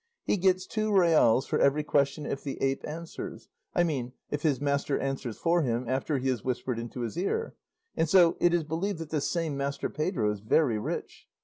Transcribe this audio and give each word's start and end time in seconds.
He 0.23 0.37
gets 0.37 0.65
two 0.65 0.91
reals 0.91 1.45
for 1.45 1.59
every 1.59 1.83
question 1.83 2.25
if 2.25 2.43
the 2.43 2.59
ape 2.59 2.83
answers; 2.87 3.49
I 3.75 3.83
mean 3.83 4.13
if 4.31 4.41
his 4.41 4.59
master 4.59 4.97
answers 4.97 5.37
for 5.37 5.61
him 5.61 5.87
after 5.87 6.17
he 6.17 6.29
has 6.29 6.43
whispered 6.43 6.79
into 6.79 7.01
his 7.01 7.19
ear; 7.19 7.55
and 7.95 8.09
so 8.09 8.35
it 8.39 8.51
is 8.51 8.63
believed 8.63 8.97
that 8.97 9.11
this 9.11 9.29
same 9.29 9.55
Master 9.55 9.91
Pedro 9.91 10.31
is 10.31 10.39
very 10.39 10.79
rich. 10.79 11.27